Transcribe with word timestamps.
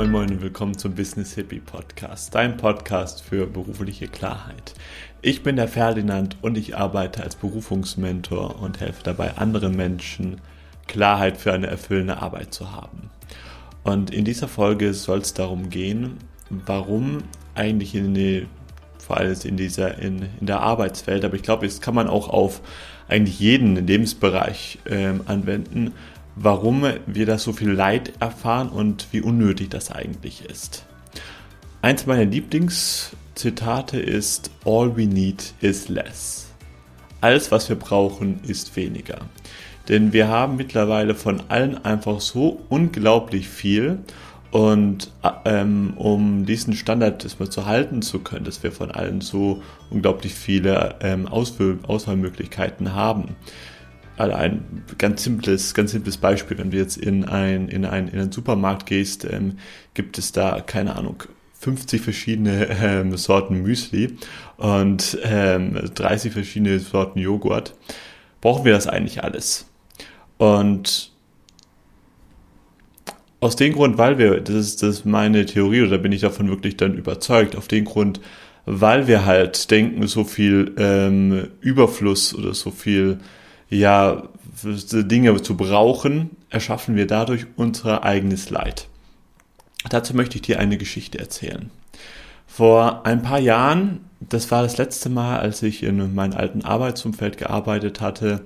moin 0.00 0.12
moin 0.12 0.30
und 0.30 0.40
willkommen 0.40 0.78
zum 0.78 0.94
Business 0.94 1.34
Hippie 1.34 1.60
Podcast, 1.60 2.34
dein 2.34 2.56
Podcast 2.56 3.20
für 3.20 3.46
berufliche 3.46 4.08
Klarheit. 4.08 4.72
Ich 5.20 5.42
bin 5.42 5.56
der 5.56 5.68
Ferdinand 5.68 6.38
und 6.40 6.56
ich 6.56 6.74
arbeite 6.74 7.22
als 7.22 7.36
Berufungsmentor 7.36 8.62
und 8.62 8.80
helfe 8.80 9.02
dabei 9.02 9.36
anderen 9.36 9.76
Menschen 9.76 10.40
Klarheit 10.86 11.36
für 11.36 11.52
eine 11.52 11.66
erfüllende 11.66 12.16
Arbeit 12.16 12.54
zu 12.54 12.72
haben. 12.72 13.10
Und 13.84 14.10
in 14.10 14.24
dieser 14.24 14.48
Folge 14.48 14.94
soll 14.94 15.18
es 15.18 15.34
darum 15.34 15.68
gehen, 15.68 16.16
warum 16.48 17.18
eigentlich 17.54 17.94
in 17.94 18.14
die, 18.14 18.46
vor 18.96 19.18
allem 19.18 19.36
in 19.44 19.58
dieser 19.58 19.98
in, 19.98 20.30
in 20.40 20.46
der 20.46 20.62
Arbeitswelt, 20.62 21.26
aber 21.26 21.34
ich 21.34 21.42
glaube, 21.42 21.66
das 21.66 21.82
kann 21.82 21.94
man 21.94 22.08
auch 22.08 22.30
auf 22.30 22.62
eigentlich 23.06 23.38
jeden 23.38 23.86
Lebensbereich 23.86 24.78
ähm, 24.88 25.20
anwenden, 25.26 25.92
warum 26.42 26.86
wir 27.06 27.26
da 27.26 27.36
so 27.36 27.52
viel 27.52 27.70
Leid 27.70 28.14
erfahren 28.18 28.70
und 28.70 29.08
wie 29.12 29.20
unnötig 29.20 29.68
das 29.68 29.92
eigentlich 29.92 30.46
ist. 30.46 30.86
Eins 31.82 32.06
meiner 32.06 32.24
Lieblingszitate 32.24 34.00
ist 34.00 34.50
All 34.64 34.96
we 34.96 35.06
need 35.06 35.52
is 35.60 35.88
less. 35.88 36.48
Alles, 37.20 37.50
was 37.50 37.68
wir 37.68 37.76
brauchen, 37.76 38.40
ist 38.46 38.74
weniger. 38.74 39.18
Denn 39.88 40.14
wir 40.14 40.28
haben 40.28 40.56
mittlerweile 40.56 41.14
von 41.14 41.42
allen 41.48 41.84
einfach 41.84 42.20
so 42.20 42.62
unglaublich 42.70 43.46
viel 43.48 43.98
und 44.50 45.12
ähm, 45.44 45.92
um 45.96 46.46
diesen 46.46 46.74
Standard 46.74 47.22
erstmal 47.22 47.50
zu 47.50 47.66
halten 47.66 48.00
zu 48.00 48.20
können, 48.20 48.46
dass 48.46 48.62
wir 48.62 48.72
von 48.72 48.90
allen 48.90 49.20
so 49.20 49.62
unglaublich 49.90 50.34
viele 50.34 50.96
ähm, 51.00 51.28
Auswahl 51.28 51.78
Auswahlmöglichkeiten 51.86 52.94
haben, 52.94 53.36
also 54.20 54.34
ein 54.36 54.84
ganz 54.98 55.24
simples, 55.24 55.72
ganz 55.72 55.92
simples 55.92 56.18
Beispiel, 56.18 56.58
wenn 56.58 56.70
du 56.70 56.76
jetzt 56.76 56.98
in 56.98 57.24
ein, 57.24 57.68
in 57.68 57.86
ein, 57.86 58.08
in 58.08 58.20
einen 58.20 58.32
Supermarkt 58.32 58.86
gehst, 58.86 59.24
ähm, 59.24 59.56
gibt 59.94 60.18
es 60.18 60.32
da, 60.32 60.60
keine 60.60 60.96
Ahnung, 60.96 61.22
50 61.60 62.00
verschiedene 62.00 62.68
ähm, 62.82 63.16
Sorten 63.16 63.62
Müsli 63.62 64.16
und 64.58 65.18
ähm, 65.24 65.74
30 65.94 66.32
verschiedene 66.32 66.78
Sorten 66.80 67.18
Joghurt. 67.18 67.74
Brauchen 68.40 68.64
wir 68.64 68.72
das 68.72 68.86
eigentlich 68.86 69.24
alles? 69.24 69.66
Und 70.36 71.12
aus 73.40 73.56
dem 73.56 73.72
Grund, 73.72 73.96
weil 73.96 74.18
wir, 74.18 74.40
das 74.40 74.54
ist, 74.54 74.82
das 74.82 74.98
ist 74.98 75.04
meine 75.06 75.46
Theorie, 75.46 75.82
oder 75.82 75.96
bin 75.96 76.12
ich 76.12 76.20
davon 76.20 76.48
wirklich 76.48 76.76
dann 76.76 76.94
überzeugt, 76.94 77.56
auf 77.56 77.68
den 77.68 77.86
Grund, 77.86 78.20
weil 78.66 79.06
wir 79.06 79.24
halt 79.24 79.70
denken, 79.70 80.06
so 80.06 80.24
viel 80.24 80.74
ähm, 80.76 81.48
Überfluss 81.60 82.34
oder 82.34 82.52
so 82.52 82.70
viel 82.70 83.18
ja, 83.70 84.24
Dinge 84.62 85.40
zu 85.42 85.56
brauchen, 85.56 86.36
erschaffen 86.50 86.96
wir 86.96 87.06
dadurch 87.06 87.46
unser 87.56 88.04
eigenes 88.04 88.50
Leid. 88.50 88.88
Dazu 89.88 90.14
möchte 90.14 90.36
ich 90.36 90.42
dir 90.42 90.58
eine 90.58 90.76
Geschichte 90.76 91.18
erzählen. 91.18 91.70
Vor 92.46 93.06
ein 93.06 93.22
paar 93.22 93.38
Jahren, 93.38 94.00
das 94.20 94.50
war 94.50 94.62
das 94.62 94.76
letzte 94.76 95.08
Mal, 95.08 95.38
als 95.38 95.62
ich 95.62 95.82
in 95.82 96.14
meinem 96.14 96.36
alten 96.36 96.64
Arbeitsumfeld 96.64 97.38
gearbeitet 97.38 98.00
hatte. 98.00 98.42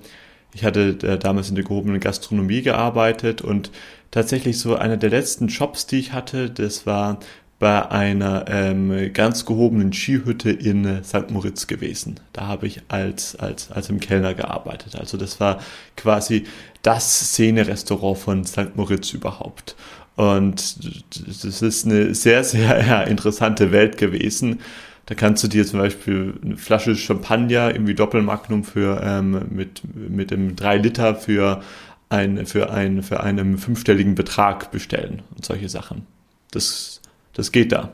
Ich 0.52 0.64
hatte 0.64 0.98
äh, 1.02 1.18
damals 1.18 1.48
in 1.48 1.56
der 1.56 1.64
gehobenen 1.64 1.98
Gastronomie 1.98 2.62
gearbeitet 2.62 3.40
und 3.42 3.72
tatsächlich 4.10 4.60
so 4.60 4.76
einer 4.76 4.96
der 4.96 5.10
letzten 5.10 5.48
Jobs, 5.48 5.86
die 5.86 5.98
ich 5.98 6.12
hatte, 6.12 6.50
das 6.50 6.86
war 6.86 7.18
bei 7.58 7.90
einer 7.90 8.46
ähm, 8.48 9.12
ganz 9.12 9.46
gehobenen 9.46 9.92
Skihütte 9.92 10.50
in 10.50 11.02
St. 11.04 11.30
Moritz 11.30 11.66
gewesen. 11.66 12.20
Da 12.32 12.46
habe 12.46 12.66
ich 12.66 12.82
als, 12.88 13.36
als, 13.36 13.70
als 13.70 13.88
im 13.88 14.00
Kellner 14.00 14.34
gearbeitet. 14.34 14.96
Also 14.96 15.16
das 15.16 15.40
war 15.40 15.60
quasi 15.96 16.44
das 16.82 17.30
Szene-Restaurant 17.30 18.18
von 18.18 18.44
St. 18.44 18.76
Moritz 18.76 19.12
überhaupt. 19.12 19.76
Und 20.16 20.76
das 21.16 21.62
ist 21.62 21.86
eine 21.86 22.14
sehr, 22.14 22.44
sehr 22.44 22.84
ja, 22.86 23.02
interessante 23.02 23.72
Welt 23.72 23.98
gewesen. 23.98 24.60
Da 25.06 25.14
kannst 25.14 25.44
du 25.44 25.48
dir 25.48 25.66
zum 25.66 25.80
Beispiel 25.80 26.34
eine 26.42 26.56
Flasche 26.56 26.96
Champagner, 26.96 27.72
irgendwie 27.72 27.94
Doppelmagnum 27.94 28.64
für, 28.64 29.00
ähm, 29.02 29.46
mit, 29.50 29.82
mit 29.94 30.30
dem 30.30 30.56
3 30.56 30.78
Liter 30.78 31.14
für 31.14 31.62
ein, 32.08 32.46
für 32.46 32.70
ein, 32.70 33.02
für 33.02 33.22
einen 33.22 33.58
fünfstelligen 33.58 34.14
Betrag 34.14 34.70
bestellen 34.70 35.22
und 35.36 35.44
solche 35.44 35.68
Sachen. 35.68 36.06
Das 36.52 37.00
das 37.34 37.52
geht 37.52 37.72
da. 37.72 37.90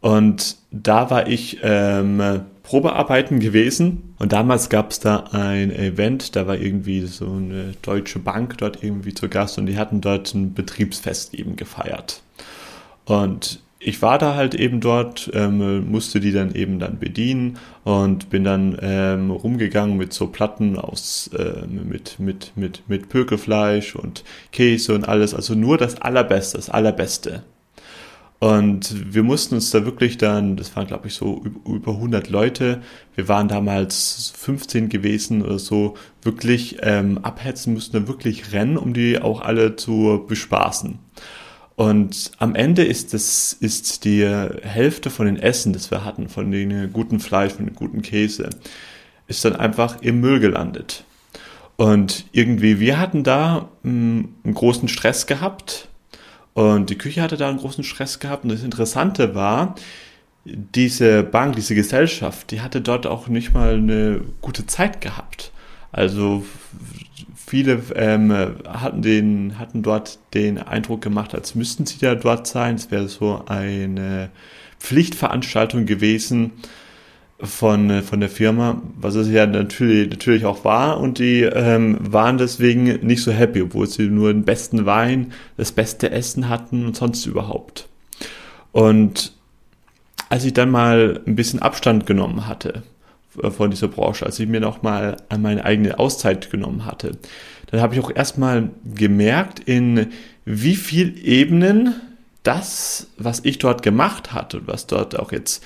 Und 0.00 0.56
da 0.70 1.10
war 1.10 1.26
ich 1.26 1.58
ähm, 1.62 2.42
Probearbeiten 2.62 3.40
gewesen 3.40 4.14
und 4.18 4.32
damals 4.32 4.68
gab 4.68 4.90
es 4.90 5.00
da 5.00 5.24
ein 5.32 5.72
Event, 5.74 6.36
da 6.36 6.46
war 6.46 6.56
irgendwie 6.56 7.06
so 7.06 7.26
eine 7.26 7.72
deutsche 7.82 8.18
Bank 8.18 8.58
dort 8.58 8.82
irgendwie 8.82 9.14
zu 9.14 9.28
Gast 9.28 9.58
und 9.58 9.66
die 9.66 9.78
hatten 9.78 10.00
dort 10.00 10.34
ein 10.34 10.54
Betriebsfest 10.54 11.34
eben 11.34 11.56
gefeiert. 11.56 12.22
Und 13.06 13.60
ich 13.80 14.02
war 14.02 14.18
da 14.18 14.34
halt 14.34 14.54
eben 14.54 14.80
dort, 14.80 15.30
ähm, 15.34 15.90
musste 15.90 16.20
die 16.20 16.32
dann 16.32 16.54
eben 16.54 16.78
dann 16.78 16.98
bedienen 16.98 17.58
und 17.84 18.28
bin 18.28 18.44
dann 18.44 18.76
ähm, 18.82 19.30
rumgegangen 19.30 19.96
mit 19.96 20.12
so 20.12 20.26
Platten 20.26 20.76
aus 20.76 21.30
ähm, 21.38 21.88
mit 21.88 22.18
mit 22.18 22.52
mit 22.56 22.82
mit 22.88 23.08
Pökelfleisch 23.08 23.94
und 23.96 24.24
Käse 24.52 24.94
und 24.94 25.08
alles, 25.08 25.32
also 25.32 25.54
nur 25.54 25.78
das 25.78 26.00
allerbeste, 26.02 26.58
das 26.58 26.70
allerbeste. 26.70 27.44
Und 28.40 29.12
wir 29.14 29.24
mussten 29.24 29.56
uns 29.56 29.70
da 29.72 29.84
wirklich 29.84 30.16
dann, 30.16 30.56
das 30.56 30.76
waren 30.76 30.86
glaube 30.86 31.08
ich 31.08 31.14
so 31.14 31.42
über 31.66 31.92
100 31.92 32.30
Leute, 32.30 32.82
wir 33.16 33.26
waren 33.26 33.48
damals 33.48 34.32
15 34.36 34.88
gewesen 34.88 35.42
oder 35.42 35.58
so, 35.58 35.94
wirklich 36.22 36.76
ähm, 36.82 37.18
abhetzen, 37.18 37.74
mussten 37.74 37.94
dann 37.94 38.08
wirklich 38.08 38.52
rennen, 38.52 38.76
um 38.76 38.94
die 38.94 39.20
auch 39.20 39.40
alle 39.40 39.74
zu 39.74 40.24
bespaßen. 40.28 41.00
Und 41.74 42.32
am 42.38 42.54
Ende 42.54 42.84
ist 42.84 43.12
das, 43.12 43.52
ist 43.52 44.04
die 44.04 44.24
Hälfte 44.24 45.10
von 45.10 45.26
den 45.26 45.36
Essen, 45.36 45.72
das 45.72 45.90
wir 45.90 46.04
hatten, 46.04 46.28
von 46.28 46.50
den 46.50 46.92
guten 46.92 47.20
Fleisch, 47.20 47.52
von 47.52 47.66
dem 47.66 47.74
guten 47.74 48.02
Käse, 48.02 48.50
ist 49.26 49.44
dann 49.44 49.56
einfach 49.56 50.00
im 50.02 50.20
Müll 50.20 50.40
gelandet. 50.40 51.04
Und 51.76 52.24
irgendwie, 52.32 52.80
wir 52.80 52.98
hatten 52.98 53.22
da 53.22 53.68
mh, 53.82 53.90
hm, 53.90 54.34
einen 54.42 54.54
großen 54.54 54.88
Stress 54.88 55.26
gehabt, 55.26 55.88
und 56.54 56.90
die 56.90 56.98
Küche 56.98 57.22
hatte 57.22 57.36
da 57.36 57.48
einen 57.48 57.58
großen 57.58 57.84
Stress 57.84 58.18
gehabt. 58.18 58.44
Und 58.44 58.50
das 58.50 58.62
Interessante 58.62 59.34
war, 59.34 59.74
diese 60.44 61.22
Bank, 61.22 61.56
diese 61.56 61.74
Gesellschaft, 61.74 62.50
die 62.50 62.60
hatte 62.60 62.80
dort 62.80 63.06
auch 63.06 63.28
nicht 63.28 63.52
mal 63.54 63.74
eine 63.74 64.22
gute 64.40 64.66
Zeit 64.66 65.00
gehabt. 65.00 65.52
Also 65.92 66.44
viele 67.34 67.82
ähm, 67.94 68.32
hatten, 68.66 69.02
den, 69.02 69.58
hatten 69.58 69.82
dort 69.82 70.18
den 70.34 70.58
Eindruck 70.58 71.02
gemacht, 71.02 71.34
als 71.34 71.54
müssten 71.54 71.86
sie 71.86 71.98
da 71.98 72.14
dort 72.14 72.46
sein. 72.46 72.74
Es 72.76 72.90
wäre 72.90 73.08
so 73.08 73.44
eine 73.46 74.30
Pflichtveranstaltung 74.78 75.86
gewesen 75.86 76.52
von, 77.40 77.90
äh, 77.90 78.02
von 78.02 78.20
der 78.20 78.28
Firma, 78.28 78.82
was 78.96 79.14
es 79.14 79.28
ja 79.28 79.46
natürlich, 79.46 80.10
natürlich 80.10 80.44
auch 80.44 80.64
war 80.64 80.98
und 81.00 81.18
die 81.18 81.42
ähm, 81.42 81.98
waren 82.00 82.38
deswegen 82.38 82.84
nicht 83.06 83.22
so 83.22 83.32
happy, 83.32 83.62
obwohl 83.62 83.86
sie 83.86 84.08
nur 84.08 84.32
den 84.32 84.44
besten 84.44 84.86
Wein, 84.86 85.32
das 85.56 85.72
beste 85.72 86.10
Essen 86.10 86.48
hatten 86.48 86.86
und 86.86 86.96
sonst 86.96 87.26
überhaupt. 87.26 87.88
Und 88.72 89.32
als 90.28 90.44
ich 90.44 90.52
dann 90.52 90.70
mal 90.70 91.20
ein 91.26 91.36
bisschen 91.36 91.62
Abstand 91.62 92.06
genommen 92.06 92.46
hatte 92.46 92.82
äh, 93.42 93.50
von 93.50 93.70
dieser 93.70 93.88
Branche, 93.88 94.26
als 94.26 94.38
ich 94.40 94.48
mir 94.48 94.60
noch 94.60 94.82
mal 94.82 95.16
an 95.28 95.42
meine 95.42 95.64
eigene 95.64 95.98
Auszeit 95.98 96.50
genommen 96.50 96.84
hatte, 96.84 97.18
dann 97.70 97.80
habe 97.80 97.94
ich 97.94 98.00
auch 98.00 98.14
erstmal 98.14 98.70
gemerkt, 98.94 99.60
in 99.60 100.08
wie 100.44 100.76
viel 100.76 101.14
Ebenen 101.24 101.94
das, 102.42 103.08
was 103.18 103.40
ich 103.44 103.58
dort 103.58 103.82
gemacht 103.82 104.32
hatte 104.32 104.58
und 104.58 104.66
was 104.66 104.86
dort 104.86 105.18
auch 105.18 105.32
jetzt 105.32 105.62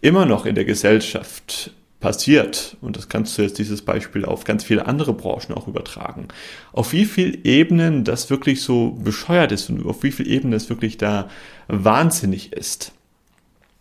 immer 0.00 0.26
noch 0.26 0.46
in 0.46 0.54
der 0.54 0.64
Gesellschaft 0.64 1.72
passiert, 2.00 2.76
und 2.80 2.96
das 2.96 3.08
kannst 3.08 3.36
du 3.36 3.42
jetzt 3.42 3.58
dieses 3.58 3.82
Beispiel 3.82 4.24
auf 4.24 4.44
ganz 4.44 4.62
viele 4.62 4.86
andere 4.86 5.12
Branchen 5.12 5.52
auch 5.52 5.66
übertragen, 5.66 6.28
auf 6.72 6.92
wie 6.92 7.04
viel 7.04 7.40
Ebenen 7.44 8.04
das 8.04 8.30
wirklich 8.30 8.62
so 8.62 8.92
bescheuert 8.92 9.50
ist 9.50 9.68
und 9.68 9.84
auf 9.84 10.02
wie 10.04 10.12
viel 10.12 10.28
Ebenen 10.28 10.52
das 10.52 10.68
wirklich 10.68 10.96
da 10.96 11.28
wahnsinnig 11.66 12.52
ist. 12.52 12.92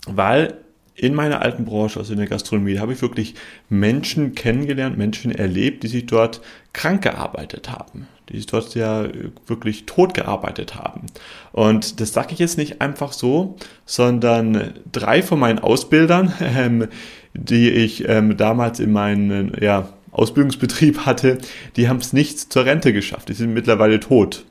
Weil 0.07 0.57
in 0.97 1.13
meiner 1.13 1.44
alten 1.44 1.63
Branche, 1.63 1.99
also 1.99 2.11
in 2.13 2.19
der 2.19 2.27
Gastronomie, 2.27 2.79
habe 2.79 2.94
ich 2.94 3.01
wirklich 3.01 3.35
Menschen 3.69 4.33
kennengelernt, 4.33 4.97
Menschen 4.97 5.31
erlebt, 5.31 5.83
die 5.83 5.88
sich 5.88 6.07
dort 6.07 6.41
krank 6.73 7.03
gearbeitet 7.03 7.69
haben, 7.69 8.07
die 8.29 8.38
sich 8.38 8.47
dort 8.47 8.73
ja 8.73 9.07
wirklich 9.45 9.85
tot 9.85 10.15
gearbeitet 10.15 10.75
haben. 10.75 11.05
Und 11.51 11.99
das 12.01 12.13
sage 12.13 12.33
ich 12.33 12.39
jetzt 12.39 12.57
nicht 12.57 12.81
einfach 12.81 13.13
so, 13.13 13.57
sondern 13.85 14.73
drei 14.91 15.21
von 15.21 15.39
meinen 15.39 15.59
Ausbildern, 15.59 16.33
ähm, 16.41 16.88
die 17.35 17.69
ich 17.69 18.09
ähm, 18.09 18.35
damals 18.35 18.79
in 18.79 18.91
meinem 18.91 19.51
ja, 19.61 19.89
Ausbildungsbetrieb 20.11 21.05
hatte, 21.05 21.38
die 21.75 21.89
haben 21.89 21.97
es 21.97 22.11
nicht 22.11 22.39
zur 22.51 22.65
Rente 22.65 22.91
geschafft. 22.91 23.29
Die 23.29 23.33
sind 23.33 23.53
mittlerweile 23.53 23.99
tot. 23.99 24.45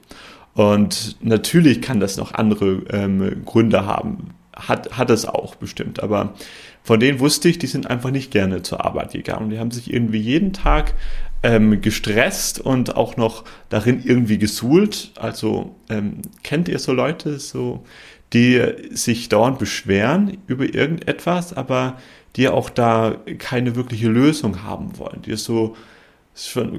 Und 0.55 1.17
natürlich 1.21 1.83
kann 1.83 1.99
das 1.99 2.17
noch 2.17 2.33
andere 2.33 2.83
ähm, 2.91 3.43
Gründe 3.45 3.85
haben 3.85 4.31
hat, 4.57 4.97
hat 4.97 5.11
es 5.11 5.27
auch 5.27 5.55
bestimmt. 5.55 6.03
Aber 6.03 6.35
von 6.83 6.99
denen 6.99 7.21
wusste 7.21 7.49
ich, 7.49 7.59
die 7.59 7.67
sind 7.67 7.89
einfach 7.89 8.11
nicht 8.11 8.31
gerne 8.31 8.63
zur 8.63 8.85
Arbeit 8.85 9.13
gegangen. 9.13 9.51
Die 9.51 9.59
haben 9.59 9.71
sich 9.71 9.93
irgendwie 9.93 10.21
jeden 10.21 10.53
Tag 10.53 10.95
ähm, 11.43 11.81
gestresst 11.81 12.61
und 12.61 12.97
auch 12.97 13.17
noch 13.17 13.45
darin 13.69 14.03
irgendwie 14.05 14.39
gesuhlt. 14.39 15.13
Also 15.17 15.75
ähm, 15.89 16.23
kennt 16.43 16.69
ihr 16.69 16.79
so 16.79 16.93
Leute, 16.93 17.39
so 17.39 17.85
die 18.33 18.61
sich 18.91 19.29
dauernd 19.29 19.59
beschweren 19.59 20.39
über 20.47 20.65
irgendetwas, 20.65 21.53
aber 21.53 21.99
die 22.35 22.49
auch 22.49 22.71
da 22.71 23.17
keine 23.39 23.77
wirkliche 23.77 24.09
Lösung 24.09 24.63
haben 24.65 24.99
wollen, 24.99 25.23
die 25.23 25.37
so 25.37 25.77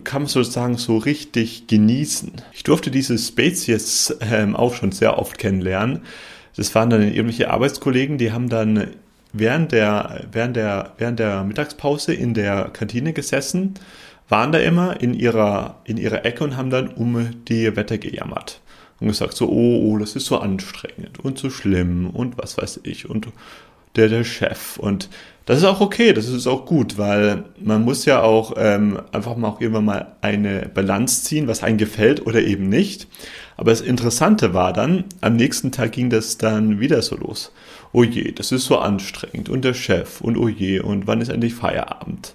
kann 0.04 0.22
man 0.22 0.30
sozusagen 0.30 0.78
so 0.78 0.98
richtig 0.98 1.66
genießen. 1.66 2.34
Ich 2.54 2.64
durfte 2.64 2.92
diese 2.92 3.18
Spezies 3.18 4.16
ähm, 4.22 4.56
auch 4.56 4.76
schon 4.76 4.92
sehr 4.92 5.18
oft 5.18 5.40
kennenlernen. 5.40 6.02
Das 6.58 6.74
waren 6.76 6.90
dann 6.90 7.04
irgendwelche 7.04 7.50
Arbeitskollegen, 7.50 8.18
die 8.18 8.32
haben 8.32 8.50
dann 8.50 8.88
während 9.32 9.72
der, 9.72 10.26
während 10.32 10.56
der, 10.56 10.94
während 10.98 11.20
der 11.20 11.44
Mittagspause 11.44 12.14
in 12.14 12.34
der 12.34 12.70
Kantine 12.74 13.14
gesessen, 13.14 13.76
waren 14.28 14.52
da 14.52 14.60
immer 14.60 15.00
in 15.00 15.14
ihrer, 15.14 15.80
in 15.86 15.98
ihrer 15.98 16.26
Ecke 16.26 16.44
und 16.44 16.58
haben 16.58 16.70
dann 16.70 16.90
um 16.90 17.46
die 17.46 17.76
Wetter 17.76 17.98
gejammert. 17.98 18.60
Und 19.00 19.08
gesagt 19.08 19.36
so, 19.36 19.48
oh, 19.48 19.92
oh, 19.92 19.98
das 20.00 20.16
ist 20.16 20.26
so 20.26 20.40
anstrengend 20.40 21.20
und 21.20 21.38
so 21.38 21.52
schlimm 21.52 22.10
und 22.10 22.38
was 22.40 22.58
weiß 22.58 22.80
ich 22.84 23.08
und 23.08 23.28
der, 23.96 24.10
der 24.10 24.24
Chef 24.24 24.78
und 24.78 25.10
das 25.48 25.60
ist 25.60 25.64
auch 25.64 25.80
okay, 25.80 26.12
das 26.12 26.28
ist 26.28 26.46
auch 26.46 26.66
gut, 26.66 26.98
weil 26.98 27.46
man 27.58 27.84
muss 27.86 28.04
ja 28.04 28.22
auch 28.22 28.56
ähm, 28.58 29.00
einfach 29.14 29.38
mal 29.38 29.48
auch 29.48 29.62
irgendwann 29.62 29.86
mal 29.86 30.16
eine 30.20 30.70
Balance 30.74 31.24
ziehen, 31.24 31.48
was 31.48 31.64
einem 31.64 31.78
gefällt 31.78 32.28
oder 32.28 32.42
eben 32.42 32.68
nicht. 32.68 33.08
Aber 33.56 33.72
das 33.72 33.80
Interessante 33.80 34.54
war 34.54 34.74
dann, 34.74 35.06
am 35.22 35.38
nächsten 35.38 35.72
Tag 35.72 35.94
ging 35.94 36.10
das 36.10 36.38
dann 36.38 36.82
wieder 36.82 37.02
so 37.02 37.16
los. 37.16 37.54
Oh 37.94 38.04
je, 38.04 38.34
das 38.34 38.52
ist 38.52 38.66
so 38.66 38.78
anstrengend 38.78 39.48
und 39.48 39.64
der 39.64 39.74
Chef 39.74 40.20
und 40.20 40.38
oh 40.38 40.50
je, 40.50 40.82
und 40.82 41.08
wann 41.08 41.22
ist 41.22 41.30
endlich 41.30 41.56
Feierabend? 41.56 42.34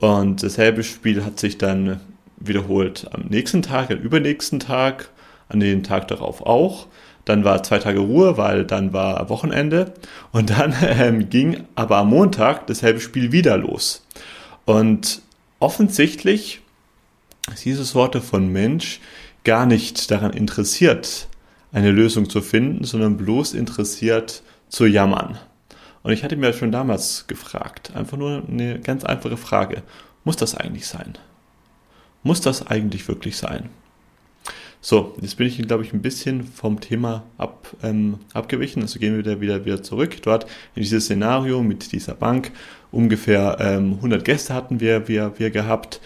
Und 0.00 0.42
dasselbe 0.42 0.82
Spiel 0.82 1.24
hat 1.24 1.38
sich 1.38 1.56
dann 1.56 2.00
wiederholt 2.36 3.06
am 3.12 3.26
nächsten 3.28 3.62
Tag, 3.62 3.92
am 3.92 3.98
übernächsten 3.98 4.58
Tag, 4.58 5.10
an 5.48 5.60
den 5.60 5.84
Tag 5.84 6.08
darauf 6.08 6.44
auch. 6.44 6.88
Dann 7.24 7.44
war 7.44 7.62
zwei 7.62 7.78
Tage 7.78 8.00
Ruhe, 8.00 8.36
weil 8.36 8.64
dann 8.64 8.92
war 8.92 9.28
Wochenende. 9.28 9.94
Und 10.32 10.50
dann 10.50 10.74
ähm, 10.82 11.28
ging 11.30 11.64
aber 11.74 11.98
am 11.98 12.10
Montag 12.10 12.66
dasselbe 12.66 13.00
Spiel 13.00 13.32
wieder 13.32 13.56
los. 13.56 14.06
Und 14.64 15.22
offensichtlich 15.58 16.60
ist 17.52 17.64
dieses 17.64 17.90
Sorte 17.90 18.20
von 18.20 18.50
Mensch 18.52 19.00
gar 19.44 19.66
nicht 19.66 20.10
daran 20.10 20.32
interessiert, 20.32 21.28
eine 21.72 21.90
Lösung 21.90 22.28
zu 22.28 22.40
finden, 22.40 22.84
sondern 22.84 23.16
bloß 23.16 23.54
interessiert 23.54 24.42
zu 24.68 24.86
jammern. 24.86 25.38
Und 26.02 26.12
ich 26.12 26.24
hatte 26.24 26.36
mir 26.36 26.52
schon 26.52 26.72
damals 26.72 27.26
gefragt, 27.26 27.92
einfach 27.94 28.16
nur 28.16 28.42
eine 28.48 28.80
ganz 28.80 29.04
einfache 29.04 29.36
Frage, 29.36 29.82
muss 30.24 30.36
das 30.36 30.54
eigentlich 30.54 30.86
sein? 30.86 31.18
Muss 32.22 32.40
das 32.40 32.66
eigentlich 32.66 33.06
wirklich 33.08 33.36
sein? 33.36 33.70
So, 34.82 35.14
jetzt 35.20 35.36
bin 35.36 35.46
ich, 35.46 35.58
glaube 35.58 35.84
ich, 35.84 35.92
ein 35.92 36.00
bisschen 36.00 36.42
vom 36.42 36.80
Thema 36.80 37.24
ab, 37.36 37.76
ähm, 37.82 38.18
abgewichen. 38.32 38.80
Also 38.80 38.98
gehen 38.98 39.12
wir 39.12 39.18
wieder, 39.18 39.40
wieder, 39.40 39.64
wieder 39.66 39.82
zurück. 39.82 40.22
Dort 40.22 40.44
in 40.74 40.82
dieses 40.82 41.04
Szenario 41.04 41.62
mit 41.62 41.92
dieser 41.92 42.14
Bank. 42.14 42.50
Ungefähr 42.90 43.58
ähm, 43.60 43.94
100 43.96 44.24
Gäste 44.24 44.54
hatten 44.54 44.80
wir, 44.80 45.06
wir, 45.06 45.38
wir 45.38 45.50
gehabt 45.50 46.00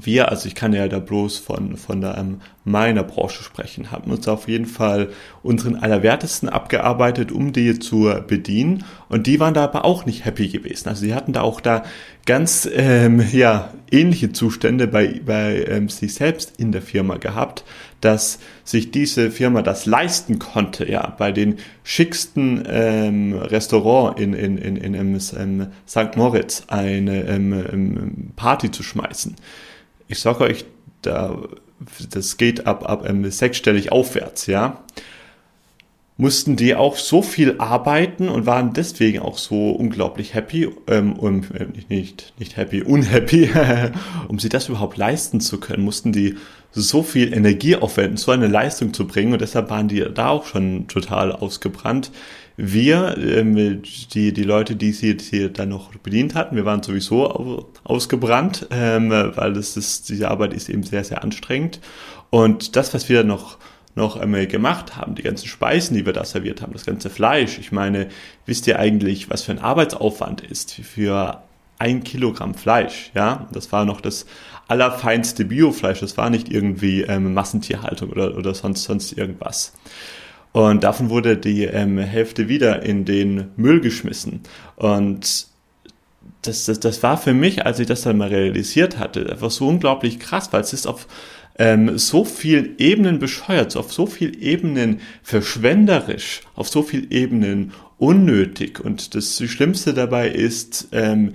wir, 0.00 0.28
also 0.28 0.48
ich 0.48 0.54
kann 0.54 0.72
ja 0.72 0.88
da 0.88 0.98
bloß 0.98 1.38
von, 1.38 1.76
von 1.76 2.00
der, 2.00 2.18
ähm, 2.18 2.40
meiner 2.64 3.04
Branche 3.04 3.42
sprechen, 3.42 3.90
haben 3.90 4.10
uns 4.10 4.26
auf 4.26 4.48
jeden 4.48 4.66
Fall 4.66 5.10
unseren 5.42 5.76
Allerwertesten 5.76 6.48
abgearbeitet, 6.48 7.30
um 7.30 7.52
die 7.52 7.78
zu 7.78 8.12
bedienen. 8.26 8.84
Und 9.08 9.26
die 9.26 9.38
waren 9.38 9.54
da 9.54 9.64
aber 9.64 9.84
auch 9.84 10.04
nicht 10.04 10.24
happy 10.24 10.48
gewesen. 10.48 10.88
Also 10.88 11.02
sie 11.02 11.14
hatten 11.14 11.32
da 11.32 11.42
auch 11.42 11.60
da 11.60 11.84
ganz 12.26 12.68
ähm, 12.72 13.24
ja, 13.32 13.72
ähnliche 13.90 14.32
Zustände 14.32 14.88
bei, 14.88 15.20
bei 15.24 15.64
ähm, 15.68 15.88
sich 15.88 16.14
selbst 16.14 16.54
in 16.58 16.72
der 16.72 16.82
Firma 16.82 17.18
gehabt, 17.18 17.64
dass 18.04 18.38
sich 18.64 18.90
diese 18.90 19.30
Firma 19.30 19.62
das 19.62 19.86
leisten 19.86 20.38
konnte, 20.38 20.90
ja, 20.90 21.14
bei 21.18 21.32
den 21.32 21.56
schicksten 21.82 22.64
ähm, 22.68 23.34
Restaurant 23.34 24.20
in, 24.20 24.34
in, 24.34 24.58
in, 24.58 24.76
in, 24.76 24.94
in 24.94 25.14
ähm, 25.14 25.66
St. 25.88 26.16
Moritz 26.16 26.64
eine 26.68 27.24
ähm, 27.24 27.52
ähm, 27.52 28.32
Party 28.36 28.70
zu 28.70 28.82
schmeißen 28.82 29.36
ich 30.08 30.18
sage 30.18 30.44
euch, 30.44 30.64
da, 31.02 31.36
das 32.10 32.36
geht 32.36 32.66
ab, 32.66 32.88
ab 32.88 33.08
ähm, 33.08 33.28
sechsstellig 33.30 33.92
aufwärts, 33.92 34.46
ja, 34.46 34.82
mussten 36.16 36.56
die 36.56 36.76
auch 36.76 36.96
so 36.96 37.22
viel 37.22 37.56
arbeiten 37.58 38.28
und 38.28 38.46
waren 38.46 38.72
deswegen 38.72 39.18
auch 39.18 39.36
so 39.36 39.70
unglaublich 39.70 40.34
happy, 40.34 40.68
ähm, 40.86 41.14
um, 41.14 41.42
äh, 41.54 41.66
nicht, 41.88 42.34
nicht 42.38 42.56
happy, 42.56 42.82
unhappy, 42.82 43.50
um 44.28 44.38
sie 44.38 44.48
das 44.48 44.68
überhaupt 44.68 44.96
leisten 44.96 45.40
zu 45.40 45.58
können, 45.58 45.84
mussten 45.84 46.12
die 46.12 46.36
so 46.70 47.02
viel 47.02 47.32
Energie 47.32 47.76
aufwenden, 47.76 48.16
so 48.16 48.30
eine 48.30 48.48
Leistung 48.48 48.94
zu 48.94 49.06
bringen 49.06 49.32
und 49.32 49.40
deshalb 49.40 49.70
waren 49.70 49.88
die 49.88 50.04
da 50.12 50.28
auch 50.28 50.46
schon 50.46 50.86
total 50.88 51.32
ausgebrannt 51.32 52.10
wir, 52.56 53.16
ähm, 53.18 53.82
die, 53.82 54.32
die 54.32 54.42
Leute, 54.42 54.76
die 54.76 54.92
sie, 54.92 55.16
die 55.16 55.52
dann 55.52 55.70
noch 55.70 55.92
bedient 55.96 56.34
hatten, 56.34 56.56
wir 56.56 56.64
waren 56.64 56.82
sowieso 56.82 57.68
ausgebrannt, 57.82 58.68
ähm, 58.70 59.10
weil 59.10 59.54
das 59.54 59.76
ist, 59.76 60.08
diese 60.08 60.30
Arbeit 60.30 60.54
ist 60.54 60.68
eben 60.68 60.84
sehr, 60.84 61.02
sehr 61.04 61.22
anstrengend. 61.24 61.80
Und 62.30 62.76
das, 62.76 62.94
was 62.94 63.08
wir 63.08 63.24
noch 63.24 63.58
noch 63.94 64.16
einmal 64.16 64.46
gemacht 64.46 64.96
haben, 64.96 65.14
die 65.14 65.22
ganzen 65.22 65.46
Speisen, 65.46 65.96
die 65.96 66.04
wir 66.04 66.12
da 66.12 66.24
serviert 66.24 66.62
haben, 66.62 66.72
das 66.72 66.86
ganze 66.86 67.10
Fleisch. 67.10 67.58
Ich 67.58 67.72
meine, 67.72 68.08
wisst 68.46 68.66
ihr 68.66 68.78
eigentlich, 68.78 69.30
was 69.30 69.42
für 69.42 69.52
ein 69.52 69.60
Arbeitsaufwand 69.60 70.40
ist 70.40 70.72
für 70.72 71.42
ein 71.78 72.02
Kilogramm 72.02 72.54
Fleisch? 72.54 73.10
Ja, 73.14 73.48
das 73.52 73.70
war 73.72 73.84
noch 73.84 74.00
das 74.00 74.26
allerfeinste 74.66 75.44
Biofleisch. 75.44 76.00
Das 76.00 76.16
war 76.16 76.30
nicht 76.30 76.50
irgendwie 76.50 77.02
ähm, 77.02 77.34
Massentierhaltung 77.34 78.10
oder, 78.10 78.36
oder 78.36 78.54
sonst, 78.54 78.84
sonst 78.84 79.12
irgendwas. 79.12 79.74
Und 80.52 80.84
davon 80.84 81.10
wurde 81.10 81.36
die 81.36 81.64
ähm, 81.64 81.98
Hälfte 81.98 82.48
wieder 82.48 82.82
in 82.82 83.04
den 83.04 83.48
Müll 83.56 83.80
geschmissen. 83.80 84.40
Und 84.76 85.48
das, 86.42 86.64
das, 86.66 86.80
das 86.80 87.02
war 87.02 87.16
für 87.16 87.34
mich, 87.34 87.66
als 87.66 87.80
ich 87.80 87.86
das 87.86 88.02
dann 88.02 88.18
mal 88.18 88.28
realisiert 88.28 88.98
hatte, 88.98 89.30
einfach 89.30 89.50
so 89.50 89.66
unglaublich 89.66 90.18
krass, 90.18 90.52
weil 90.52 90.60
es 90.60 90.72
ist 90.72 90.86
auf 90.86 91.06
ähm, 91.58 91.98
so 91.98 92.24
viel 92.24 92.74
Ebenen 92.78 93.18
bescheuert, 93.18 93.76
auf 93.76 93.92
so 93.92 94.06
viel 94.06 94.42
Ebenen 94.42 95.00
verschwenderisch, 95.22 96.40
auf 96.54 96.68
so 96.68 96.82
viel 96.82 97.12
Ebenen 97.12 97.72
unnötig. 97.98 98.80
Und 98.80 99.14
das 99.14 99.38
Schlimmste 99.38 99.94
dabei 99.94 100.28
ist, 100.28 100.88
ähm, 100.92 101.34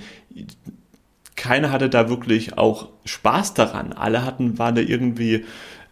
keiner 1.36 1.72
hatte 1.72 1.90
da 1.90 2.10
wirklich 2.10 2.58
auch 2.58 2.90
Spaß 3.06 3.54
daran. 3.54 3.94
Alle 3.94 4.26
hatten, 4.26 4.58
waren 4.60 4.76
da 4.76 4.82
irgendwie 4.82 5.46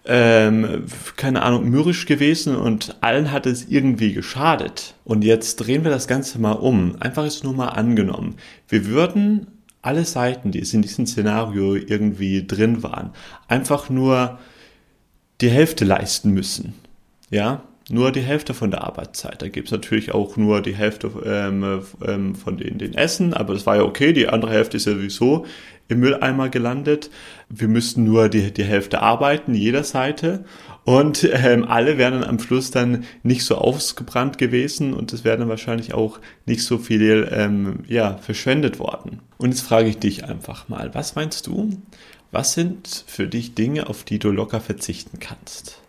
ähm, 0.08 0.86
keine 1.18 1.44
Ahnung, 1.44 1.70
mürrisch 1.70 2.06
gewesen 2.06 2.56
und 2.56 2.96
allen 3.02 3.32
hat 3.32 3.46
es 3.46 3.68
irgendwie 3.68 4.14
geschadet. 4.14 4.96
Und 5.04 5.24
jetzt 5.24 5.58
drehen 5.58 5.84
wir 5.84 5.92
das 5.92 6.08
Ganze 6.08 6.40
mal 6.40 6.54
um. 6.54 6.96
Einfach 7.02 7.26
ist 7.26 7.44
nur 7.44 7.54
mal 7.54 7.70
angenommen. 7.70 8.36
Wir 8.70 8.86
würden 8.86 9.48
alle 9.88 10.04
Seiten, 10.04 10.52
die 10.52 10.60
in 10.60 10.82
diesem 10.82 11.08
Szenario 11.08 11.76
irgendwie 11.76 12.46
drin 12.46 12.84
waren, 12.84 13.12
einfach 13.48 13.90
nur 13.90 14.38
die 15.40 15.50
Hälfte 15.50 15.86
leisten 15.86 16.32
müssen. 16.32 16.74
Ja, 17.30 17.64
nur 17.90 18.12
die 18.12 18.22
Hälfte 18.22 18.54
von 18.54 18.70
der 18.70 18.84
Arbeitszeit. 18.84 19.42
Da 19.42 19.48
gibt 19.48 19.68
es 19.68 19.72
natürlich 19.72 20.14
auch 20.14 20.36
nur 20.36 20.62
die 20.62 20.76
Hälfte 20.76 21.10
ähm, 21.26 21.82
ähm, 22.06 22.36
von 22.36 22.58
den, 22.58 22.78
den 22.80 22.94
Essen, 22.96 23.34
aber 23.34 23.54
das 23.54 23.66
war 23.66 23.78
ja 23.78 23.84
okay. 23.84 24.12
Die 24.12 24.28
andere 24.28 24.52
Hälfte 24.52 24.76
ist 24.76 24.88
ja 24.88 24.94
sowieso 24.94 25.46
im 25.88 26.02
Mülleimer 26.02 26.50
gelandet. 26.50 27.10
Wir 27.48 27.70
müssten 27.70 28.04
nur 28.04 28.28
die, 28.28 28.52
die 28.52 28.66
Hälfte 28.66 29.02
arbeiten, 29.02 29.54
jeder 29.54 29.86
Seite. 29.86 30.44
Und 30.88 31.28
ähm, 31.34 31.66
alle 31.66 31.98
wären 31.98 32.14
dann 32.14 32.24
am 32.24 32.40
Schluss 32.40 32.72
dann 32.72 33.04
nicht 33.22 33.44
so 33.44 33.56
ausgebrannt 33.58 34.38
gewesen 34.38 34.94
und 34.94 35.12
es 35.12 35.26
wäre 35.26 35.38
dann 35.38 35.50
wahrscheinlich 35.50 35.94
auch 35.94 36.22
nicht 36.46 36.64
so 36.64 36.78
viel 36.78 37.28
ähm, 37.30 37.80
ja, 37.90 38.16
verschwendet 38.20 38.80
worden. 38.80 39.20
Und 39.38 39.50
jetzt 39.50 39.64
frage 39.64 39.90
ich 39.90 39.98
dich 39.98 40.24
einfach 40.24 40.70
mal, 40.70 40.96
was 40.96 41.16
meinst 41.16 41.46
du? 41.48 41.72
Was 42.32 42.54
sind 42.54 43.04
für 43.06 43.28
dich 43.28 43.54
Dinge, 43.54 43.90
auf 43.90 44.06
die 44.06 44.18
du 44.18 44.32
locker 44.32 44.62
verzichten 44.62 45.20
kannst? 45.20 45.82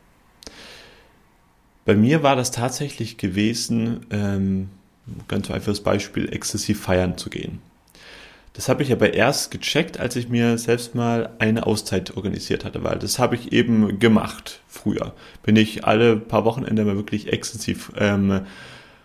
Bei 1.84 1.94
mir 1.94 2.24
war 2.24 2.34
das 2.34 2.50
tatsächlich 2.50 3.18
gewesen, 3.18 4.04
ähm, 4.10 4.68
ganz 5.28 5.48
einfaches 5.48 5.80
Beispiel, 5.80 6.28
exzessiv 6.32 6.80
feiern 6.80 7.16
zu 7.16 7.30
gehen. 7.30 7.60
Das 8.58 8.68
habe 8.68 8.82
ich 8.82 8.90
aber 8.90 9.14
erst 9.14 9.52
gecheckt, 9.52 10.00
als 10.00 10.16
ich 10.16 10.30
mir 10.30 10.58
selbst 10.58 10.96
mal 10.96 11.30
eine 11.38 11.64
Auszeit 11.64 12.16
organisiert 12.16 12.64
hatte, 12.64 12.82
weil 12.82 12.98
das 12.98 13.20
habe 13.20 13.36
ich 13.36 13.52
eben 13.52 14.00
gemacht 14.00 14.58
früher. 14.66 15.14
Bin 15.44 15.54
ich 15.54 15.84
alle 15.84 16.16
paar 16.16 16.44
Wochenende 16.44 16.84
mal 16.84 16.96
wirklich 16.96 17.32
exzessiv 17.32 17.92
ähm, 17.96 18.40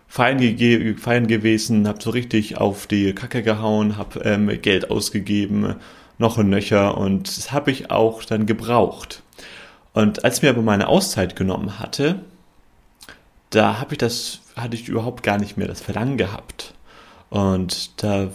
feiern, 0.07 0.97
feiern 0.97 1.27
gewesen, 1.27 1.87
habe 1.87 2.01
so 2.01 2.09
richtig 2.09 2.57
auf 2.57 2.87
die 2.87 3.13
Kacke 3.13 3.43
gehauen, 3.43 3.95
habe 3.95 4.21
ähm, 4.21 4.47
Geld 4.59 4.89
ausgegeben, 4.89 5.75
noch 6.17 6.39
ein 6.39 6.49
Nöcher 6.49 6.97
und 6.97 7.37
das 7.37 7.51
habe 7.51 7.69
ich 7.69 7.91
auch 7.91 8.23
dann 8.23 8.47
gebraucht. 8.47 9.21
Und 9.93 10.25
als 10.25 10.41
mir 10.41 10.49
aber 10.49 10.63
meine 10.63 10.87
Auszeit 10.87 11.35
genommen 11.35 11.77
hatte, 11.77 12.21
da 13.51 13.79
habe 13.79 13.93
ich 13.93 13.99
das, 13.99 14.39
hatte 14.55 14.75
ich 14.75 14.87
überhaupt 14.87 15.21
gar 15.21 15.37
nicht 15.37 15.57
mehr 15.57 15.67
das 15.67 15.81
Verlangen 15.81 16.17
gehabt. 16.17 16.73
Und 17.29 18.01
da 18.01 18.31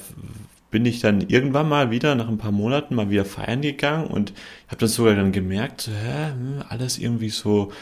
bin 0.70 0.84
ich 0.84 1.00
dann 1.00 1.22
irgendwann 1.22 1.68
mal 1.68 1.90
wieder 1.90 2.14
nach 2.14 2.28
ein 2.28 2.38
paar 2.38 2.52
Monaten 2.52 2.94
mal 2.94 3.10
wieder 3.10 3.24
feiern 3.24 3.62
gegangen 3.62 4.06
und 4.06 4.32
habe 4.68 4.80
das 4.80 4.94
sogar 4.94 5.14
dann 5.14 5.32
gemerkt, 5.32 5.88
hä, 5.88 6.32
hm, 6.32 6.62
alles 6.68 6.98
irgendwie 6.98 7.30
so 7.30 7.72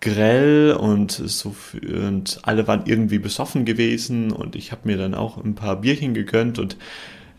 grell 0.00 0.72
und 0.72 1.12
so 1.12 1.54
und 1.82 2.40
alle 2.42 2.66
waren 2.66 2.82
irgendwie 2.86 3.18
besoffen 3.18 3.64
gewesen 3.64 4.32
und 4.32 4.56
ich 4.56 4.72
habe 4.72 4.82
mir 4.84 4.98
dann 4.98 5.14
auch 5.14 5.42
ein 5.42 5.54
paar 5.54 5.80
Bierchen 5.80 6.12
gegönnt 6.12 6.58
und 6.58 6.76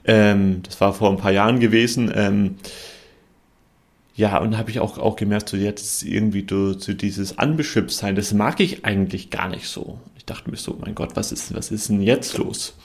ähm, 0.06 0.64
das 0.64 0.80
war 0.82 0.94
vor 0.94 1.10
ein 1.12 1.18
paar 1.18 1.32
Jahren 1.32 1.60
gewesen. 1.60 2.12
Ähm, 2.16 2.56
ja, 4.16 4.38
und 4.40 4.58
habe 4.58 4.72
ich 4.72 4.80
auch, 4.80 4.98
auch 4.98 5.18
gemerkt, 5.18 5.50
so 5.50 5.58
jetzt 5.58 6.04
irgendwie 6.04 6.46
so, 6.50 6.74
so 6.74 6.94
dieses 6.94 7.34
Unbeschüpft 7.34 7.92
sein, 7.92 8.16
das 8.16 8.34
mag 8.34 8.60
ich 8.62 8.86
eigentlich 8.86 9.30
gar 9.30 9.50
nicht 9.50 9.68
so. 9.68 10.00
Ich 10.16 10.26
dachte 10.26 10.50
mir 10.50 10.58
so, 10.58 10.78
mein 10.80 10.96
Gott, 10.96 11.16
was 11.16 11.32
ist, 11.32 11.54
was 11.54 11.70
ist 11.70 11.90
denn 11.90 12.02
jetzt 12.02 12.38
los? 12.38 12.76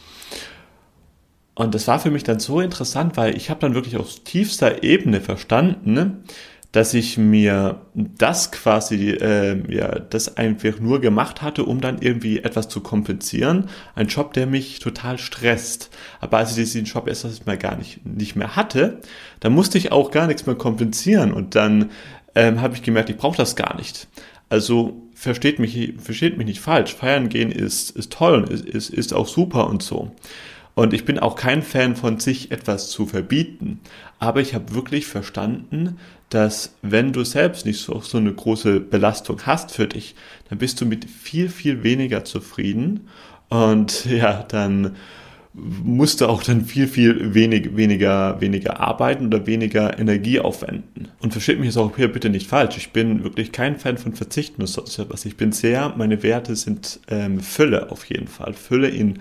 Und 1.54 1.74
das 1.74 1.88
war 1.88 1.98
für 1.98 2.10
mich 2.10 2.24
dann 2.24 2.40
so 2.40 2.60
interessant, 2.60 3.16
weil 3.16 3.36
ich 3.36 3.50
habe 3.50 3.60
dann 3.60 3.74
wirklich 3.74 3.96
auf 3.96 4.20
tiefster 4.24 4.82
Ebene 4.82 5.20
verstanden, 5.20 6.24
dass 6.72 6.94
ich 6.94 7.18
mir 7.18 7.80
das 7.94 8.52
quasi, 8.52 9.10
äh, 9.10 9.60
ja, 9.74 9.98
das 9.98 10.36
einfach 10.36 10.78
nur 10.78 11.00
gemacht 11.00 11.42
hatte, 11.42 11.64
um 11.64 11.80
dann 11.80 12.00
irgendwie 12.00 12.38
etwas 12.38 12.68
zu 12.68 12.80
kompensieren. 12.80 13.68
Ein 13.96 14.06
Job, 14.06 14.34
der 14.34 14.46
mich 14.46 14.78
total 14.78 15.18
stresst. 15.18 15.90
Aber 16.20 16.38
als 16.38 16.50
ich 16.50 16.56
diesen 16.56 16.84
Job 16.84 17.08
erst 17.08 17.46
mal 17.46 17.58
gar 17.58 17.76
nicht, 17.76 18.06
nicht 18.06 18.36
mehr 18.36 18.54
hatte, 18.54 19.00
dann 19.40 19.52
musste 19.52 19.78
ich 19.78 19.90
auch 19.90 20.12
gar 20.12 20.28
nichts 20.28 20.46
mehr 20.46 20.54
kompensieren. 20.54 21.32
Und 21.32 21.56
dann 21.56 21.90
ähm, 22.36 22.60
habe 22.60 22.76
ich 22.76 22.82
gemerkt, 22.82 23.10
ich 23.10 23.16
brauche 23.16 23.36
das 23.36 23.56
gar 23.56 23.76
nicht. 23.76 24.06
Also 24.48 25.02
versteht 25.14 25.58
mich, 25.58 25.94
versteht 25.98 26.38
mich 26.38 26.46
nicht 26.46 26.60
falsch. 26.60 26.94
Feiern 26.94 27.28
gehen 27.28 27.50
ist, 27.50 27.90
ist 27.90 28.12
toll 28.12 28.34
und 28.34 28.48
ist, 28.48 28.64
ist, 28.64 28.90
ist 28.90 29.12
auch 29.12 29.26
super 29.26 29.68
und 29.68 29.82
so. 29.82 30.12
Und 30.80 30.94
ich 30.94 31.04
bin 31.04 31.18
auch 31.18 31.36
kein 31.36 31.62
Fan 31.62 31.94
von 31.94 32.20
sich 32.20 32.52
etwas 32.52 32.88
zu 32.88 33.04
verbieten. 33.04 33.80
Aber 34.18 34.40
ich 34.40 34.54
habe 34.54 34.74
wirklich 34.74 35.06
verstanden, 35.06 35.98
dass 36.30 36.74
wenn 36.80 37.12
du 37.12 37.22
selbst 37.22 37.66
nicht 37.66 37.82
so, 37.82 38.00
so 38.00 38.16
eine 38.16 38.32
große 38.32 38.80
Belastung 38.80 39.42
hast 39.44 39.72
für 39.72 39.86
dich, 39.86 40.14
dann 40.48 40.56
bist 40.56 40.80
du 40.80 40.86
mit 40.86 41.04
viel, 41.04 41.50
viel 41.50 41.82
weniger 41.82 42.24
zufrieden. 42.24 43.08
Und 43.50 44.06
ja, 44.10 44.42
dann 44.42 44.96
musst 45.52 46.22
du 46.22 46.26
auch 46.26 46.42
dann 46.42 46.64
viel, 46.64 46.86
viel 46.86 47.34
wenig, 47.34 47.76
weniger, 47.76 48.40
weniger 48.40 48.80
arbeiten 48.80 49.26
oder 49.26 49.46
weniger 49.46 49.98
Energie 49.98 50.40
aufwenden. 50.40 51.08
Und 51.20 51.32
versteht 51.32 51.58
mich 51.58 51.66
jetzt 51.66 51.76
auch 51.76 51.94
hier 51.94 52.10
bitte 52.10 52.30
nicht 52.30 52.46
falsch. 52.46 52.78
Ich 52.78 52.92
bin 52.92 53.22
wirklich 53.22 53.52
kein 53.52 53.78
Fan 53.78 53.98
von 53.98 54.14
Verzichten 54.14 54.62
oder 54.62 55.10
was. 55.10 55.26
Ich 55.26 55.36
bin 55.36 55.52
sehr, 55.52 55.92
meine 55.98 56.22
Werte 56.22 56.56
sind 56.56 57.00
ähm, 57.08 57.40
Fülle 57.40 57.90
auf 57.90 58.06
jeden 58.06 58.28
Fall. 58.28 58.54
Fülle 58.54 58.88
in 58.88 59.18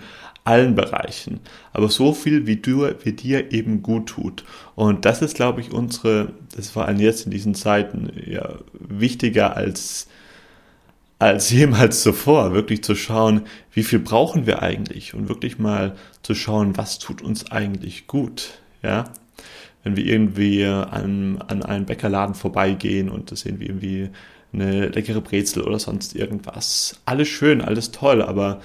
allen 0.50 0.74
Bereichen. 0.74 1.38
Aber 1.72 1.88
so 1.88 2.12
viel, 2.12 2.44
wie 2.46 2.56
du, 2.56 2.88
wie 3.04 3.12
dir 3.12 3.52
eben 3.52 3.82
gut 3.82 4.08
tut. 4.08 4.44
Und 4.74 5.04
das 5.04 5.22
ist, 5.22 5.36
glaube 5.36 5.60
ich, 5.60 5.70
unsere, 5.70 6.32
das 6.56 6.74
war 6.74 6.90
jetzt 6.92 7.24
in 7.24 7.30
diesen 7.30 7.54
Zeiten 7.54 8.10
ja 8.26 8.56
wichtiger 8.72 9.56
als, 9.56 10.08
als 11.20 11.50
jemals 11.60 12.02
zuvor, 12.02 12.52
wirklich 12.52 12.82
zu 12.82 12.96
schauen, 12.96 13.42
wie 13.72 13.84
viel 13.84 14.00
brauchen 14.00 14.46
wir 14.46 14.60
eigentlich 14.60 15.14
und 15.14 15.28
wirklich 15.28 15.60
mal 15.60 15.94
zu 16.22 16.34
schauen, 16.34 16.76
was 16.76 16.98
tut 16.98 17.22
uns 17.22 17.52
eigentlich 17.52 18.08
gut, 18.08 18.58
ja. 18.82 19.04
Wenn 19.82 19.96
wir 19.96 20.04
irgendwie 20.04 20.66
an, 20.66 21.42
an 21.48 21.62
einen 21.62 21.86
Bäckerladen 21.86 22.34
vorbeigehen 22.34 23.08
und 23.08 23.30
das 23.30 23.40
sehen 23.40 23.60
wir 23.60 23.68
irgendwie 23.68 24.10
eine 24.52 24.88
leckere 24.88 25.22
Brezel 25.22 25.62
oder 25.62 25.78
sonst 25.78 26.14
irgendwas. 26.14 27.00
Alles 27.06 27.28
schön, 27.28 27.62
alles 27.62 27.90
toll, 27.90 28.20
aber 28.20 28.60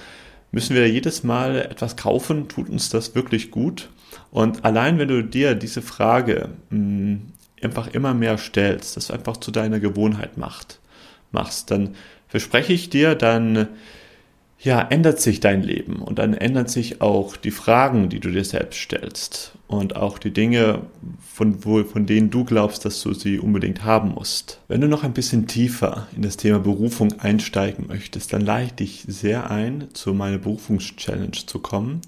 müssen 0.55 0.73
wir 0.73 0.89
jedes 0.89 1.25
Mal 1.25 1.57
etwas 1.57 1.97
kaufen, 1.97 2.47
tut 2.47 2.69
uns 2.69 2.89
das 2.89 3.13
wirklich 3.13 3.51
gut? 3.51 3.89
Und 4.31 4.63
allein 4.63 4.97
wenn 4.97 5.09
du 5.09 5.21
dir 5.21 5.53
diese 5.53 5.81
Frage 5.81 6.51
mh, 6.69 6.79
mm, 6.79 7.21
einfach 7.61 7.87
immer 7.87 8.13
mehr 8.13 8.37
stellst, 8.37 8.95
dass 8.95 9.07
du 9.07 9.13
einfach 9.13 9.35
zu 9.35 9.51
deiner 9.51 9.81
Gewohnheit 9.81 10.37
macht, 10.37 10.79
machst, 11.33 11.71
dann 11.71 11.95
verspreche 12.29 12.71
ich 12.71 12.89
dir, 12.89 13.15
dann 13.15 13.67
ja, 14.59 14.81
ändert 14.81 15.19
sich 15.19 15.41
dein 15.41 15.63
Leben 15.63 15.97
und 15.97 16.17
dann 16.17 16.33
ändern 16.33 16.67
sich 16.67 17.01
auch 17.01 17.35
die 17.35 17.51
Fragen, 17.51 18.09
die 18.09 18.19
du 18.19 18.31
dir 18.31 18.45
selbst 18.45 18.79
stellst 18.79 19.51
und 19.67 19.95
auch 19.95 20.17
die 20.17 20.31
Dinge, 20.31 20.83
von, 21.33 21.65
wo, 21.65 21.83
von 21.83 22.05
denen 22.05 22.29
du 22.29 22.45
glaubst, 22.45 22.85
dass 22.85 23.01
du 23.01 23.13
sie 23.13 23.39
unbedingt 23.39 23.83
haben 23.83 24.13
musst. 24.13 24.61
Wenn 24.67 24.81
du 24.81 24.87
noch 24.87 25.03
ein 25.03 25.13
bisschen 25.13 25.47
tiefer 25.47 26.07
in 26.15 26.21
das 26.21 26.37
Thema 26.37 26.59
Berufung 26.59 27.19
einsteigen 27.19 27.87
möchtest, 27.87 28.31
dann 28.31 28.41
lade 28.41 28.63
ich 28.63 28.73
dich 28.73 29.05
sehr 29.07 29.51
ein, 29.51 29.89
zu 29.93 30.13
meiner 30.13 30.37
Berufungschallenge 30.37 31.31
zu 31.31 31.59
kommen. 31.59 32.01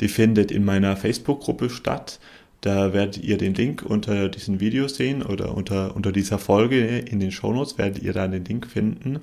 Die 0.00 0.08
findet 0.08 0.52
in 0.52 0.64
meiner 0.64 0.96
Facebook-Gruppe 0.96 1.70
statt. 1.70 2.20
Da 2.60 2.92
werdet 2.92 3.18
ihr 3.22 3.38
den 3.38 3.54
Link 3.54 3.82
unter 3.82 4.28
diesem 4.28 4.60
Video 4.60 4.88
sehen 4.88 5.22
oder 5.22 5.54
unter, 5.54 5.94
unter 5.94 6.10
dieser 6.10 6.38
Folge 6.38 6.98
in 6.98 7.20
den 7.20 7.30
Shownotes 7.30 7.78
werdet 7.78 8.02
ihr 8.02 8.12
da 8.12 8.26
den 8.26 8.44
Link 8.44 8.66
finden. 8.66 9.20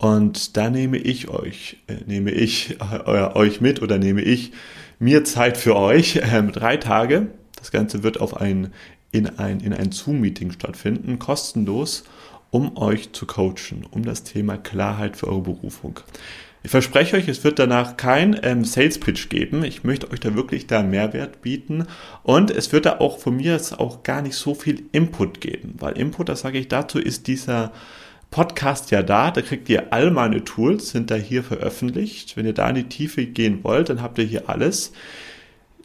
Und 0.00 0.56
da 0.56 0.70
nehme 0.70 0.96
ich 0.96 1.28
euch, 1.28 1.76
äh, 1.86 1.96
nehme 2.06 2.30
ich 2.30 2.78
äh, 2.90 3.34
euch 3.34 3.60
mit 3.60 3.82
oder 3.82 3.98
nehme 3.98 4.22
ich 4.22 4.52
mir 4.98 5.24
Zeit 5.24 5.58
für 5.58 5.76
euch, 5.76 6.16
äh, 6.16 6.42
drei 6.44 6.78
Tage. 6.78 7.28
Das 7.58 7.70
Ganze 7.70 8.02
wird 8.02 8.18
auf 8.18 8.40
ein, 8.40 8.72
in 9.12 9.26
ein, 9.38 9.60
in 9.60 9.74
ein 9.74 9.92
Zoom-Meeting 9.92 10.52
stattfinden, 10.52 11.18
kostenlos, 11.18 12.04
um 12.50 12.78
euch 12.78 13.12
zu 13.12 13.26
coachen, 13.26 13.86
um 13.90 14.02
das 14.02 14.24
Thema 14.24 14.56
Klarheit 14.56 15.18
für 15.18 15.28
eure 15.28 15.42
Berufung. 15.42 16.00
Ich 16.62 16.70
verspreche 16.70 17.16
euch, 17.16 17.28
es 17.28 17.44
wird 17.44 17.58
danach 17.58 17.98
kein 17.98 18.40
ähm, 18.42 18.64
Sales 18.64 18.98
Pitch 18.98 19.28
geben. 19.28 19.64
Ich 19.64 19.84
möchte 19.84 20.10
euch 20.10 20.20
da 20.20 20.34
wirklich 20.34 20.66
da 20.66 20.82
Mehrwert 20.82 21.42
bieten. 21.42 21.86
Und 22.22 22.50
es 22.50 22.72
wird 22.72 22.86
da 22.86 23.00
auch 23.00 23.18
von 23.18 23.36
mir 23.36 23.52
jetzt 23.52 23.78
auch 23.78 24.02
gar 24.02 24.22
nicht 24.22 24.34
so 24.34 24.54
viel 24.54 24.82
Input 24.92 25.42
geben, 25.42 25.74
weil 25.78 25.98
Input, 25.98 26.30
das 26.30 26.40
sage 26.40 26.58
ich 26.58 26.68
dazu, 26.68 26.98
ist 26.98 27.26
dieser 27.26 27.72
Podcast 28.30 28.90
ja 28.90 29.02
da, 29.02 29.30
da 29.30 29.42
kriegt 29.42 29.68
ihr 29.68 29.92
all 29.92 30.10
meine 30.10 30.44
Tools, 30.44 30.90
sind 30.90 31.10
da 31.10 31.16
hier 31.16 31.42
veröffentlicht. 31.42 32.36
Wenn 32.36 32.46
ihr 32.46 32.52
da 32.52 32.68
in 32.68 32.76
die 32.76 32.88
Tiefe 32.88 33.26
gehen 33.26 33.64
wollt, 33.64 33.88
dann 33.88 34.02
habt 34.02 34.18
ihr 34.18 34.24
hier 34.24 34.48
alles. 34.48 34.92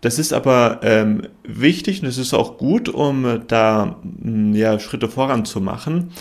Das 0.01 0.19
ist 0.19 0.33
aber 0.33 0.81
ähm, 0.83 1.23
wichtig 1.43 2.03
und 2.03 2.07
es 2.07 2.19
ist 2.19 2.33
auch 2.33 2.57
gut, 2.57 2.89
um 2.89 3.41
da 3.47 3.97
mm, 4.03 4.53
ja, 4.53 4.79
Schritte 4.79 5.09
voranzumachen. 5.09 6.11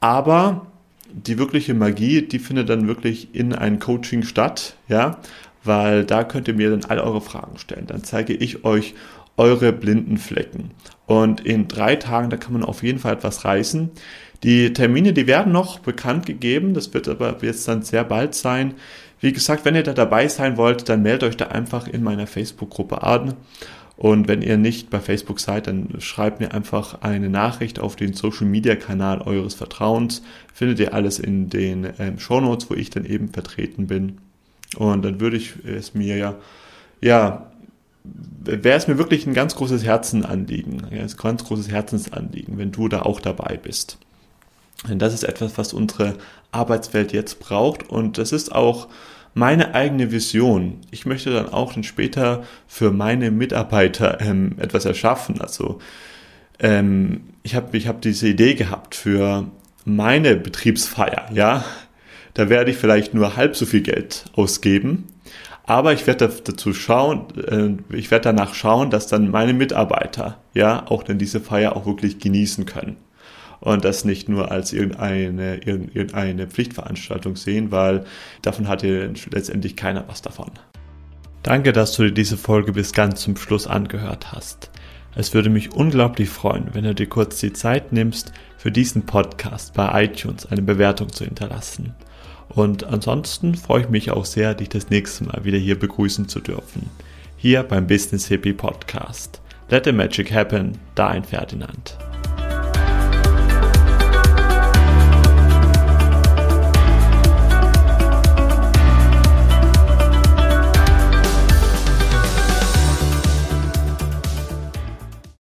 Aber 0.00 0.66
die 1.12 1.38
wirkliche 1.38 1.74
Magie, 1.74 2.22
die 2.22 2.38
findet 2.40 2.68
dann 2.68 2.88
wirklich 2.88 3.34
in 3.34 3.54
einem 3.54 3.78
Coaching 3.78 4.24
statt, 4.24 4.74
ja, 4.88 5.18
weil 5.62 6.04
da 6.04 6.24
könnt 6.24 6.48
ihr 6.48 6.54
mir 6.54 6.70
dann 6.70 6.84
all 6.86 6.98
eure 6.98 7.20
Fragen 7.20 7.58
stellen. 7.58 7.86
Dann 7.86 8.02
zeige 8.02 8.32
ich 8.32 8.64
euch 8.64 8.94
eure 9.36 9.72
blinden 9.72 10.18
Flecken. 10.18 10.72
Und 11.06 11.40
in 11.40 11.68
drei 11.68 11.96
Tagen, 11.96 12.30
da 12.30 12.36
kann 12.36 12.52
man 12.52 12.64
auf 12.64 12.82
jeden 12.82 12.98
Fall 12.98 13.14
etwas 13.14 13.44
reißen. 13.44 13.90
Die 14.42 14.72
Termine, 14.72 15.12
die 15.12 15.26
werden 15.26 15.52
noch 15.52 15.80
bekannt 15.80 16.26
gegeben. 16.26 16.74
Das 16.74 16.92
wird 16.94 17.08
aber 17.08 17.36
jetzt 17.42 17.68
dann 17.68 17.82
sehr 17.82 18.04
bald 18.04 18.34
sein. 18.34 18.74
Wie 19.20 19.32
gesagt, 19.32 19.64
wenn 19.64 19.74
ihr 19.74 19.82
da 19.82 19.92
dabei 19.92 20.28
sein 20.28 20.56
wollt, 20.56 20.88
dann 20.88 21.02
meldet 21.02 21.24
euch 21.24 21.36
da 21.36 21.48
einfach 21.48 21.86
in 21.86 22.02
meiner 22.02 22.26
Facebook-Gruppe 22.26 23.02
an. 23.02 23.34
Und 23.98 24.28
wenn 24.28 24.40
ihr 24.40 24.56
nicht 24.56 24.88
bei 24.88 24.98
Facebook 24.98 25.40
seid, 25.40 25.66
dann 25.66 25.96
schreibt 25.98 26.40
mir 26.40 26.54
einfach 26.54 27.02
eine 27.02 27.28
Nachricht 27.28 27.78
auf 27.78 27.96
den 27.96 28.14
Social-Media-Kanal 28.14 29.20
eures 29.20 29.52
Vertrauens. 29.52 30.22
Findet 30.54 30.80
ihr 30.80 30.94
alles 30.94 31.18
in 31.18 31.50
den 31.50 31.86
ähm, 31.98 32.18
Show 32.18 32.40
Notes, 32.40 32.70
wo 32.70 32.74
ich 32.74 32.88
dann 32.88 33.04
eben 33.04 33.28
vertreten 33.28 33.88
bin. 33.88 34.16
Und 34.76 35.04
dann 35.04 35.20
würde 35.20 35.36
ich 35.36 35.52
es 35.66 35.92
mir 35.92 36.16
ja, 36.16 36.36
ja, 37.02 37.50
wäre 38.42 38.78
es 38.78 38.88
mir 38.88 38.96
wirklich 38.96 39.26
ein 39.26 39.34
ganz 39.34 39.54
großes 39.54 39.84
Herzenanliegen, 39.84 40.82
ein 40.90 41.10
ganz 41.18 41.44
großes 41.44 41.68
Herzensanliegen, 41.68 42.56
wenn 42.56 42.72
du 42.72 42.88
da 42.88 43.02
auch 43.02 43.20
dabei 43.20 43.58
bist. 43.62 43.98
Denn 44.88 44.98
das 44.98 45.14
ist 45.14 45.24
etwas, 45.24 45.58
was 45.58 45.72
unsere 45.72 46.14
Arbeitswelt 46.52 47.12
jetzt 47.12 47.40
braucht 47.40 47.88
und 47.88 48.18
das 48.18 48.32
ist 48.32 48.54
auch 48.54 48.88
meine 49.34 49.74
eigene 49.74 50.10
Vision. 50.10 50.78
Ich 50.90 51.06
möchte 51.06 51.30
dann 51.30 51.48
auch 51.48 51.72
dann 51.72 51.84
später 51.84 52.42
für 52.66 52.90
meine 52.90 53.30
Mitarbeiter 53.30 54.20
ähm, 54.20 54.56
etwas 54.58 54.84
erschaffen. 54.84 55.40
Also 55.40 55.78
ähm, 56.58 57.22
ich 57.42 57.54
habe 57.54 57.76
ich 57.76 57.86
hab 57.86 58.00
diese 58.00 58.28
Idee 58.28 58.54
gehabt 58.54 58.94
für 58.94 59.46
meine 59.84 60.36
Betriebsfeier, 60.36 61.28
ja. 61.32 61.64
Da 62.34 62.48
werde 62.48 62.70
ich 62.70 62.76
vielleicht 62.76 63.12
nur 63.12 63.36
halb 63.36 63.56
so 63.56 63.66
viel 63.66 63.80
Geld 63.82 64.26
ausgeben, 64.34 65.06
aber 65.64 65.92
ich 65.92 66.06
werde 66.06 66.28
dazu 66.28 66.72
schauen, 66.72 67.26
äh, 67.90 67.96
ich 67.96 68.10
werde 68.10 68.24
danach 68.24 68.54
schauen, 68.54 68.90
dass 68.90 69.08
dann 69.08 69.30
meine 69.30 69.52
Mitarbeiter, 69.52 70.38
ja, 70.54 70.86
auch 70.86 71.02
dann 71.02 71.18
diese 71.18 71.40
Feier 71.40 71.76
auch 71.76 71.86
wirklich 71.86 72.18
genießen 72.18 72.66
können 72.66 72.96
und 73.60 73.84
das 73.84 74.04
nicht 74.04 74.28
nur 74.28 74.50
als 74.50 74.72
irgendeine, 74.72 75.58
irgendeine 75.58 76.46
Pflichtveranstaltung 76.46 77.36
sehen, 77.36 77.70
weil 77.70 78.04
davon 78.42 78.68
hat 78.68 78.80
hatte 78.80 79.12
letztendlich 79.30 79.76
keiner 79.76 80.04
was 80.08 80.22
davon. 80.22 80.50
Danke, 81.42 81.72
dass 81.72 81.94
du 81.96 82.04
dir 82.04 82.12
diese 82.12 82.36
Folge 82.36 82.72
bis 82.72 82.92
ganz 82.92 83.20
zum 83.22 83.36
Schluss 83.36 83.66
angehört 83.66 84.32
hast. 84.32 84.70
Es 85.14 85.34
würde 85.34 85.50
mich 85.50 85.72
unglaublich 85.72 86.28
freuen, 86.28 86.68
wenn 86.72 86.84
du 86.84 86.94
dir 86.94 87.08
kurz 87.08 87.40
die 87.40 87.52
Zeit 87.52 87.92
nimmst, 87.92 88.32
für 88.56 88.70
diesen 88.70 89.06
Podcast 89.06 89.74
bei 89.74 90.04
iTunes 90.04 90.46
eine 90.46 90.62
Bewertung 90.62 91.10
zu 91.10 91.24
hinterlassen. 91.24 91.94
Und 92.48 92.84
ansonsten 92.84 93.54
freue 93.54 93.82
ich 93.82 93.88
mich 93.88 94.10
auch 94.10 94.24
sehr, 94.24 94.54
dich 94.54 94.68
das 94.68 94.90
nächste 94.90 95.24
Mal 95.24 95.44
wieder 95.44 95.58
hier 95.58 95.78
begrüßen 95.78 96.28
zu 96.28 96.40
dürfen. 96.40 96.88
hier 97.36 97.62
beim 97.62 97.86
Business 97.86 98.26
Hippie 98.26 98.52
Podcast. 98.52 99.40
Let 99.70 99.86
the 99.86 99.92
Magic 99.92 100.30
Happen, 100.30 100.76
dein 100.94 101.24
Ferdinand. 101.24 101.96